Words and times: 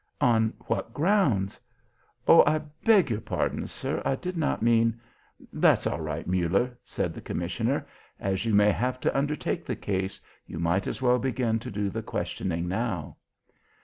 "On 0.19 0.51
what 0.61 0.95
grounds? 0.95 1.59
oh, 2.27 2.43
I 2.47 2.57
beg 2.83 3.11
your 3.11 3.21
pardon, 3.21 3.67
sir; 3.67 4.01
I 4.03 4.15
did 4.15 4.35
not 4.35 4.63
mean" 4.63 4.99
"That's 5.53 5.85
all 5.85 6.01
right, 6.01 6.25
Muller," 6.25 6.75
said 6.83 7.13
the 7.13 7.21
commissioner. 7.21 7.85
"As 8.19 8.43
you 8.43 8.55
may 8.55 8.71
have 8.71 8.99
to 9.01 9.15
undertake 9.15 9.63
the 9.63 9.75
case, 9.75 10.19
you 10.47 10.57
might 10.57 10.87
as 10.87 11.03
well 11.03 11.19
begin 11.19 11.59
to 11.59 11.69
do 11.69 11.91
the 11.91 12.01
questioning 12.01 12.67
now." 12.67 13.17